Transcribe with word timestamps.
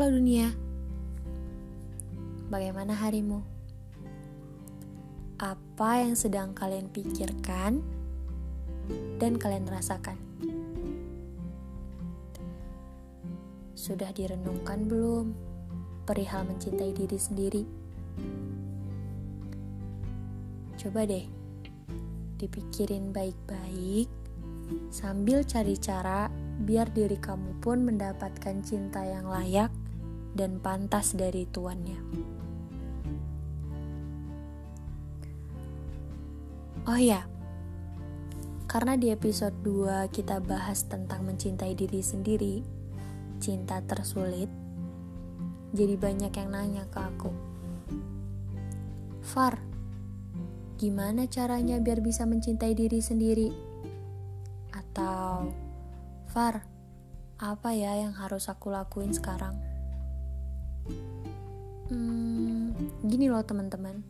Halo 0.00 0.16
dunia, 0.16 0.48
bagaimana 2.48 2.96
harimu? 2.96 3.44
Apa 5.36 6.00
yang 6.00 6.16
sedang 6.16 6.56
kalian 6.56 6.88
pikirkan 6.88 7.84
dan 9.20 9.36
kalian 9.36 9.68
rasakan? 9.68 10.16
Sudah 13.76 14.08
direnungkan 14.16 14.88
belum 14.88 15.36
perihal 16.08 16.48
mencintai 16.48 16.96
diri 16.96 17.18
sendiri? 17.20 17.62
Coba 20.80 21.04
deh 21.04 21.28
dipikirin 22.40 23.12
baik-baik 23.12 24.08
sambil 24.88 25.44
cari 25.44 25.76
cara 25.76 26.32
biar 26.64 26.88
diri 26.88 27.20
kamu 27.20 27.60
pun 27.60 27.84
mendapatkan 27.84 28.64
cinta 28.64 29.04
yang 29.04 29.28
layak 29.28 29.68
dan 30.34 30.62
pantas 30.62 31.14
dari 31.14 31.46
tuannya. 31.48 32.00
Oh 36.88 36.98
ya, 36.98 37.22
karena 38.70 38.94
di 38.94 39.10
episode 39.10 39.54
2 39.62 40.10
kita 40.14 40.38
bahas 40.38 40.86
tentang 40.86 41.26
mencintai 41.26 41.74
diri 41.76 42.00
sendiri, 42.00 42.62
cinta 43.42 43.82
tersulit, 43.84 44.48
jadi 45.70 45.94
banyak 45.94 46.32
yang 46.34 46.50
nanya 46.50 46.84
ke 46.90 46.98
aku. 46.98 47.30
Far, 49.22 49.62
gimana 50.80 51.30
caranya 51.30 51.78
biar 51.78 52.02
bisa 52.02 52.26
mencintai 52.26 52.74
diri 52.74 52.98
sendiri? 52.98 53.50
Atau 54.74 55.54
Far, 56.30 56.62
apa 57.42 57.74
ya 57.74 57.98
yang 57.98 58.14
harus 58.14 58.46
aku 58.46 58.70
lakuin 58.70 59.10
sekarang? 59.10 59.69
Hmm, 61.90 62.72
gini 63.04 63.26
loh 63.28 63.42
teman-teman. 63.44 64.00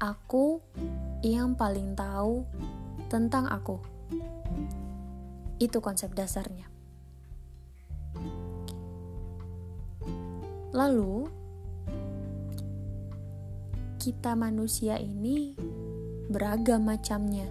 Aku 0.00 0.58
yang 1.22 1.54
paling 1.54 1.94
tahu 1.94 2.46
tentang 3.06 3.46
aku. 3.50 3.78
Itu 5.62 5.78
konsep 5.78 6.10
dasarnya. 6.16 6.66
Lalu, 10.72 11.28
kita 14.00 14.34
manusia 14.34 14.96
ini 14.98 15.54
beragam 16.32 16.82
macamnya 16.88 17.46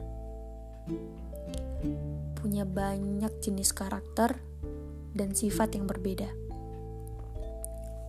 punya 2.41 2.65
banyak 2.65 3.29
jenis 3.37 3.69
karakter 3.69 4.41
dan 5.13 5.37
sifat 5.37 5.77
yang 5.77 5.85
berbeda. 5.85 6.40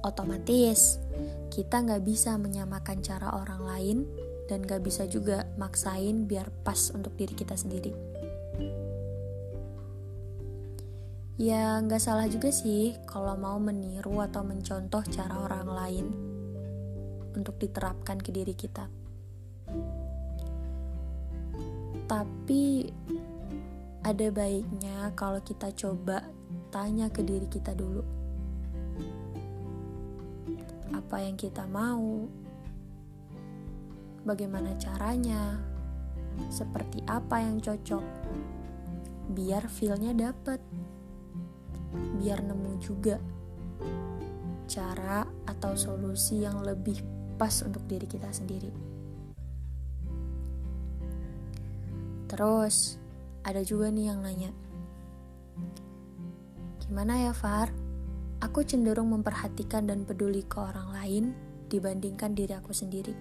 Otomatis, 0.02 0.98
kita 1.46 1.78
nggak 1.78 2.02
bisa 2.02 2.34
menyamakan 2.34 2.98
cara 3.06 3.38
orang 3.38 3.62
lain 3.62 3.98
dan 4.50 4.66
nggak 4.66 4.82
bisa 4.82 5.06
juga 5.06 5.46
maksain 5.54 6.26
biar 6.26 6.50
pas 6.66 6.90
untuk 6.90 7.14
diri 7.14 7.38
kita 7.38 7.54
sendiri. 7.54 7.94
Ya 11.38 11.78
nggak 11.78 12.02
salah 12.02 12.26
juga 12.26 12.50
sih 12.50 12.98
kalau 13.06 13.38
mau 13.38 13.62
meniru 13.62 14.18
atau 14.18 14.42
mencontoh 14.42 15.06
cara 15.06 15.38
orang 15.38 15.68
lain 15.70 16.06
untuk 17.38 17.56
diterapkan 17.62 18.18
ke 18.18 18.34
diri 18.34 18.58
kita. 18.58 18.90
Tapi 22.10 22.90
ada 24.02 24.26
baiknya 24.34 25.14
kalau 25.14 25.38
kita 25.40 25.70
coba 25.72 26.26
tanya 26.74 27.06
ke 27.06 27.22
diri 27.22 27.46
kita 27.46 27.70
dulu. 27.72 28.21
Apa 31.12 31.28
yang 31.28 31.36
kita 31.36 31.68
mau? 31.68 32.24
Bagaimana 34.24 34.72
caranya? 34.80 35.60
Seperti 36.48 37.04
apa 37.04 37.36
yang 37.36 37.60
cocok? 37.60 38.00
Biar 39.36 39.68
feelnya 39.68 40.16
dapet. 40.16 40.64
Biar 42.16 42.40
nemu 42.40 42.80
juga 42.80 43.20
cara 44.64 45.28
atau 45.44 45.76
solusi 45.76 46.48
yang 46.48 46.64
lebih 46.64 47.04
pas 47.36 47.60
untuk 47.60 47.84
diri 47.84 48.08
kita 48.08 48.32
sendiri. 48.32 48.72
Terus, 52.24 52.96
ada 53.44 53.60
juga 53.60 53.92
nih 53.92 54.16
yang 54.16 54.24
nanya, 54.24 54.48
gimana 56.80 57.20
ya 57.20 57.36
Far? 57.36 57.81
Aku 58.42 58.66
cenderung 58.66 59.14
memperhatikan 59.14 59.86
dan 59.86 60.02
peduli 60.02 60.42
ke 60.42 60.58
orang 60.58 60.90
lain 60.90 61.24
dibandingkan 61.70 62.34
diri 62.34 62.58
aku 62.58 62.74
sendiri. 62.74 63.14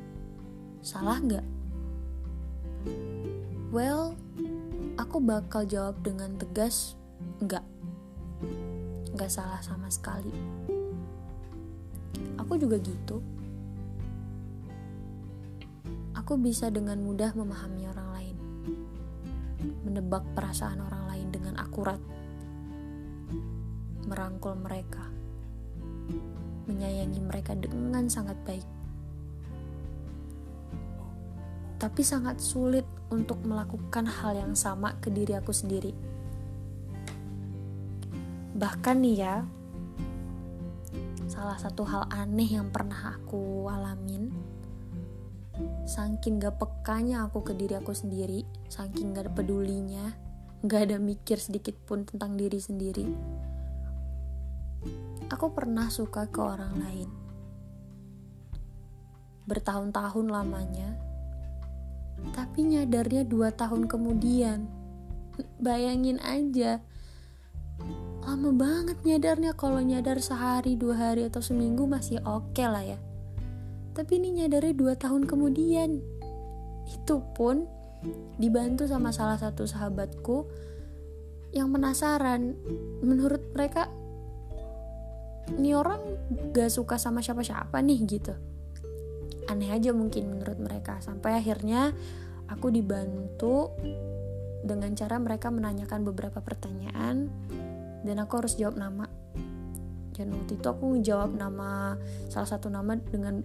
Salah 0.81 1.21
nggak? 1.21 1.45
Well, 3.69 4.17
aku 4.97 5.21
bakal 5.21 5.69
jawab 5.69 6.01
dengan 6.01 6.41
tegas, 6.41 6.97
nggak. 7.37 7.61
Nggak 9.13 9.29
salah 9.29 9.61
sama 9.61 9.93
sekali. 9.93 10.33
Aku 12.41 12.57
juga 12.57 12.81
gitu. 12.81 13.21
Aku 16.17 16.33
bisa 16.41 16.73
dengan 16.73 16.97
mudah 16.97 17.29
memahami 17.37 17.85
orang 17.85 18.09
lain 18.09 18.37
menebak 19.85 20.23
perasaan 20.33 20.81
orang 20.81 21.03
lain 21.11 21.27
dengan 21.29 21.55
akurat, 21.59 21.99
merangkul 24.07 24.55
mereka, 24.57 25.10
menyayangi 26.71 27.19
mereka 27.19 27.51
dengan 27.59 28.07
sangat 28.07 28.39
baik. 28.47 28.63
Tapi 31.75 32.01
sangat 32.05 32.39
sulit 32.39 32.87
untuk 33.11 33.43
melakukan 33.43 34.07
hal 34.07 34.39
yang 34.39 34.55
sama 34.55 34.95
ke 35.03 35.11
diri 35.11 35.35
aku 35.35 35.51
sendiri. 35.51 35.91
Bahkan 38.55 38.95
nih 39.01 39.17
ya, 39.19 39.35
salah 41.31 41.57
satu 41.57 41.83
hal 41.87 42.03
aneh 42.11 42.47
yang 42.59 42.69
pernah 42.69 43.17
aku 43.17 43.65
alamin 43.71 44.29
saking 45.87 46.43
gak 46.43 46.59
pekanya 46.59 47.27
aku 47.27 47.43
ke 47.43 47.53
diri 47.55 47.79
aku 47.79 47.95
sendiri 47.95 48.43
saking 48.67 49.15
gak 49.15 49.31
pedulinya 49.31 50.15
gak 50.67 50.91
ada 50.91 50.97
mikir 51.01 51.39
sedikit 51.39 51.75
pun 51.87 52.05
tentang 52.05 52.37
diri 52.37 52.59
sendiri 52.59 53.07
aku 55.31 55.55
pernah 55.55 55.87
suka 55.87 56.27
ke 56.27 56.39
orang 56.43 56.75
lain. 56.75 57.09
Bertahun-tahun 59.47 60.27
lamanya 60.27 61.11
tapi 62.29 62.69
nyadarnya 62.69 63.25
dua 63.25 63.49
tahun 63.49 63.89
kemudian. 63.89 64.69
Bayangin 65.57 66.21
aja 66.21 66.77
lama 68.21 68.53
banget 68.53 69.01
nyadarnya. 69.01 69.57
Kalau 69.57 69.81
nyadar 69.81 70.21
sehari 70.21 70.77
dua 70.77 71.09
hari 71.09 71.25
atau 71.25 71.41
seminggu 71.41 71.89
masih 71.89 72.21
oke 72.21 72.53
okay 72.53 72.69
lah 72.69 72.85
ya. 72.85 72.99
Tapi 73.97 74.21
ini 74.21 74.43
nyadarnya 74.43 74.77
dua 74.77 74.93
tahun 74.93 75.25
kemudian. 75.25 75.97
Itu 76.85 77.25
pun 77.33 77.65
dibantu 78.37 78.85
sama 78.85 79.09
salah 79.09 79.41
satu 79.41 79.65
sahabatku 79.65 80.45
yang 81.57 81.73
penasaran. 81.73 82.53
Menurut 83.01 83.41
mereka 83.57 83.89
ini 85.49 85.73
orang 85.73 85.99
gak 86.53 86.71
suka 86.71 86.95
sama 87.01 87.19
siapa-siapa 87.19 87.81
nih 87.81 87.99
gitu. 88.05 88.33
Aneh 89.49 89.73
aja 89.73 89.91
mungkin 89.91 90.37
menurut 90.37 90.61
mereka. 90.61 91.01
Sampai 91.03 91.35
akhirnya 91.35 91.91
aku 92.47 92.71
dibantu 92.71 93.73
dengan 94.61 94.93
cara 94.93 95.17
mereka 95.17 95.49
menanyakan 95.49 96.05
beberapa 96.05 96.39
pertanyaan 96.39 97.27
dan 98.05 98.15
aku 98.21 98.43
harus 98.45 98.55
jawab 98.55 98.77
nama. 98.77 99.09
Dan 100.13 100.31
waktu 100.37 100.61
itu 100.61 100.67
aku 100.69 101.01
jawab 101.01 101.33
nama 101.33 101.97
salah 102.29 102.49
satu 102.49 102.69
nama 102.69 102.93
dengan 102.99 103.41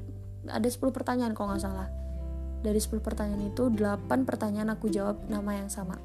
ada 0.46 0.69
10 0.69 0.92
pertanyaan 0.92 1.32
kalau 1.32 1.54
nggak 1.54 1.64
salah. 1.64 1.88
Dari 2.60 2.76
10 2.76 3.00
pertanyaan 3.00 3.49
itu 3.49 3.72
8 3.72 4.28
pertanyaan 4.28 4.75
aku 4.76 4.92
jawab 4.92 5.25
nama 5.31 5.56
yang 5.56 5.72
sama. 5.72 5.96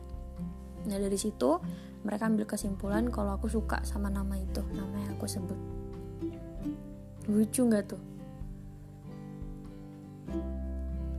Nah 0.87 0.97
dari 0.97 1.17
situ 1.19 1.59
mereka 2.01 2.25
ambil 2.25 2.49
kesimpulan 2.49 3.09
kalau 3.13 3.37
aku 3.37 3.45
suka 3.51 3.85
sama 3.85 4.09
nama 4.09 4.33
itu 4.39 4.65
nama 4.73 4.97
yang 4.97 5.13
aku 5.13 5.29
sebut 5.29 5.80
lucu 7.29 7.61
nggak 7.67 7.83
tuh 7.85 8.01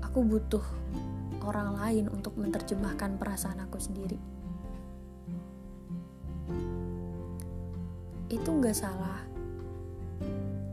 aku 0.02 0.18
butuh 0.26 0.64
orang 1.42 1.74
lain 1.78 2.06
untuk 2.10 2.38
menerjemahkan 2.38 3.18
perasaan 3.20 3.62
aku 3.66 3.78
sendiri 3.78 4.18
itu 8.32 8.48
nggak 8.48 8.74
salah 8.74 9.20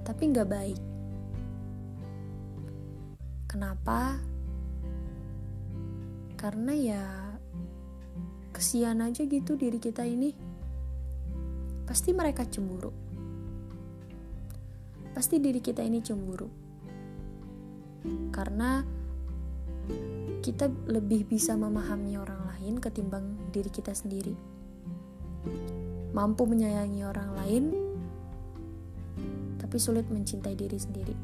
tapi 0.07 0.31
nggak 0.31 0.49
baik 0.49 0.79
Kenapa? 3.49 4.21
Karena 6.37 6.73
ya 6.77 7.03
kesian 8.53 9.01
aja 9.01 9.25
gitu 9.25 9.57
diri 9.57 9.81
kita 9.81 10.05
ini. 10.05 10.37
Pasti 11.89 12.13
mereka 12.13 12.45
cemburu. 12.45 13.08
Pasti 15.13 15.41
diri 15.41 15.59
kita 15.59 15.81
ini 15.83 15.99
cemburu. 15.99 16.49
Karena 18.31 18.81
kita 20.39 20.71
lebih 20.87 21.27
bisa 21.27 21.53
memahami 21.59 22.15
orang 22.15 22.41
lain 22.55 22.79
ketimbang 22.79 23.51
diri 23.51 23.67
kita 23.67 23.91
sendiri. 23.91 24.33
Mampu 26.15 26.47
menyayangi 26.49 27.01
orang 27.05 27.29
lain 27.37 27.63
tapi 29.59 29.77
sulit 29.77 30.07
mencintai 30.09 30.55
diri 30.57 30.79
sendiri. 30.79 31.15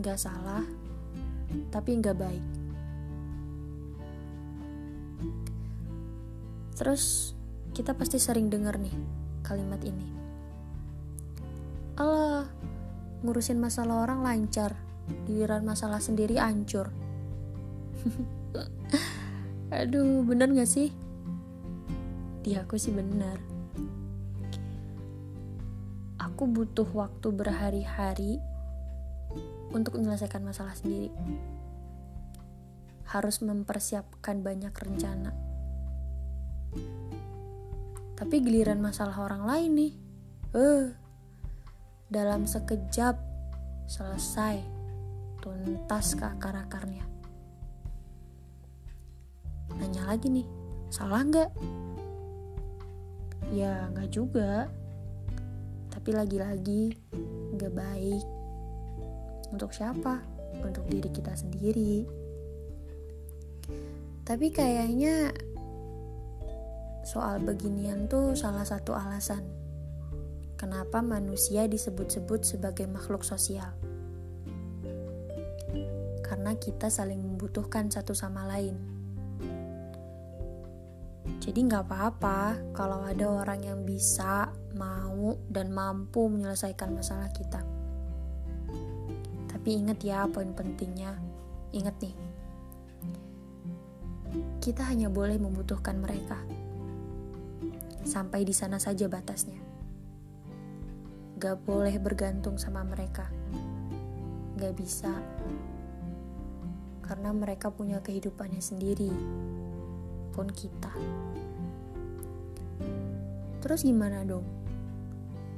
Gak 0.00 0.18
salah 0.20 0.64
tapi 1.74 1.98
gak 2.00 2.16
baik. 2.16 2.46
Terus 6.76 7.32
kita 7.72 7.96
pasti 7.96 8.20
sering 8.20 8.48
dengar 8.52 8.76
nih 8.80 9.25
kalimat 9.46 9.78
ini. 9.86 10.10
Allah, 11.94 12.50
ngurusin 13.22 13.62
masalah 13.62 14.02
orang 14.02 14.26
lancar, 14.26 14.74
giliran 15.30 15.62
masalah 15.62 16.02
sendiri 16.02 16.42
ancur. 16.42 16.90
Aduh, 19.78 20.26
bener 20.26 20.50
gak 20.50 20.66
sih? 20.66 20.90
Di 22.42 22.58
aku 22.58 22.74
sih 22.74 22.90
bener. 22.90 23.38
Aku 26.18 26.50
butuh 26.50 26.86
waktu 26.90 27.30
berhari-hari 27.30 28.42
untuk 29.70 29.94
menyelesaikan 29.94 30.42
masalah 30.42 30.74
sendiri. 30.74 31.14
Harus 33.06 33.38
mempersiapkan 33.40 34.42
banyak 34.42 34.74
rencana 34.74 35.45
tapi 38.16 38.40
giliran 38.40 38.80
masalah 38.80 39.28
orang 39.28 39.44
lain 39.44 39.70
nih, 39.76 39.92
eh, 40.56 40.60
uh, 40.60 40.84
dalam 42.08 42.48
sekejap 42.48 43.20
selesai, 43.84 44.64
tuntas 45.44 46.16
ke 46.16 46.24
akar-akarnya. 46.24 47.04
Nanya 49.76 50.02
lagi 50.08 50.32
nih, 50.32 50.48
salah 50.88 51.20
nggak? 51.28 51.50
Ya 53.52 53.86
nggak 53.92 54.10
juga, 54.10 54.66
tapi 55.92 56.16
lagi-lagi 56.16 56.96
nggak 57.52 57.74
baik. 57.76 58.24
Untuk 59.52 59.76
siapa? 59.76 60.24
Untuk 60.64 60.88
diri 60.88 61.12
kita 61.12 61.36
sendiri. 61.36 62.08
Tapi 64.26 64.50
kayaknya 64.50 65.30
soal 67.06 67.38
beginian 67.38 68.10
tuh 68.10 68.34
salah 68.34 68.66
satu 68.66 68.90
alasan 68.90 69.46
kenapa 70.58 71.04
manusia 71.04 71.68
disebut-sebut 71.68 72.42
sebagai 72.42 72.88
makhluk 72.90 73.22
sosial. 73.22 73.70
Karena 76.26 76.58
kita 76.58 76.90
saling 76.90 77.22
membutuhkan 77.22 77.86
satu 77.92 78.10
sama 78.16 78.42
lain. 78.50 78.74
Jadi 81.38 81.62
nggak 81.62 81.86
apa-apa 81.86 82.58
kalau 82.74 83.06
ada 83.06 83.30
orang 83.30 83.62
yang 83.62 83.80
bisa, 83.86 84.50
mau, 84.74 85.38
dan 85.46 85.70
mampu 85.70 86.26
menyelesaikan 86.26 86.90
masalah 86.90 87.30
kita. 87.30 87.62
Tapi 89.46 89.68
ingat 89.78 90.02
ya 90.02 90.26
poin 90.26 90.50
pentingnya. 90.50 91.14
Ingat 91.70 91.94
nih, 92.02 92.16
kita 94.58 94.82
hanya 94.90 95.06
boleh 95.06 95.38
membutuhkan 95.38 96.02
mereka 96.02 96.42
Sampai 98.06 98.46
di 98.46 98.54
sana 98.54 98.78
saja 98.78 99.10
batasnya. 99.10 99.58
Gak 101.42 101.66
boleh 101.66 101.98
bergantung 101.98 102.54
sama 102.54 102.86
mereka. 102.86 103.26
Gak 104.54 104.78
bisa. 104.78 105.10
Karena 107.02 107.34
mereka 107.34 107.74
punya 107.74 107.98
kehidupannya 107.98 108.62
sendiri. 108.62 109.10
Pun 110.30 110.46
kita. 110.54 110.94
Terus 113.58 113.82
gimana 113.82 114.22
dong? 114.22 114.46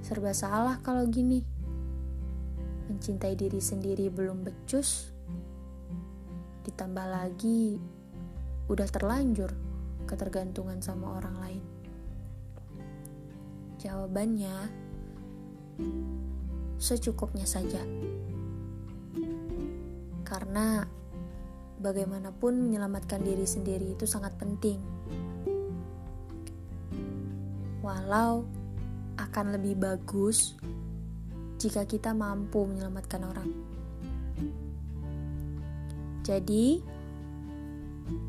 Serba 0.00 0.32
salah 0.32 0.80
kalau 0.80 1.04
gini. 1.04 1.44
Mencintai 2.88 3.36
diri 3.36 3.60
sendiri 3.60 4.08
belum 4.08 4.48
becus. 4.48 5.12
Ditambah 6.64 7.06
lagi 7.12 7.76
udah 8.72 8.88
terlanjur 8.88 9.52
ketergantungan 10.08 10.80
sama 10.80 11.20
orang 11.20 11.36
lain. 11.36 11.77
Jawabannya 13.78 14.54
secukupnya 16.78 17.46
saja. 17.46 17.82
Karena 20.26 20.82
bagaimanapun 21.78 22.58
menyelamatkan 22.58 23.22
diri 23.22 23.46
sendiri 23.46 23.94
itu 23.94 24.04
sangat 24.04 24.34
penting. 24.34 24.82
Walau 27.82 28.44
akan 29.19 29.46
lebih 29.54 29.78
bagus 29.78 30.58
jika 31.58 31.86
kita 31.86 32.14
mampu 32.14 32.66
menyelamatkan 32.66 33.22
orang. 33.26 33.50
Jadi, 36.22 36.84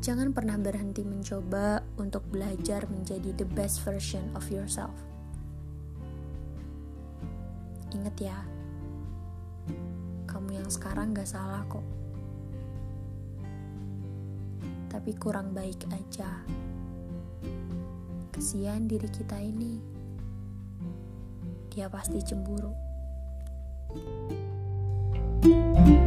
jangan 0.00 0.32
pernah 0.32 0.56
berhenti 0.56 1.04
mencoba 1.04 1.84
untuk 2.00 2.24
belajar 2.32 2.88
menjadi 2.88 3.36
the 3.36 3.44
best 3.44 3.84
version 3.84 4.24
of 4.32 4.48
yourself. 4.48 5.09
Ingat 7.90 8.16
ya, 8.22 8.38
kamu 10.30 10.62
yang 10.62 10.70
sekarang 10.70 11.10
gak 11.10 11.26
salah 11.26 11.66
kok. 11.66 11.82
Tapi 14.90 15.10
kurang 15.18 15.54
baik 15.54 15.86
aja. 15.90 16.42
Kesian 18.30 18.86
diri 18.86 19.10
kita 19.10 19.38
ini. 19.38 19.82
Dia 21.70 21.86
pasti 21.90 22.18
cemburu. 22.22 22.90
thank 25.42 25.88
you 25.88 25.99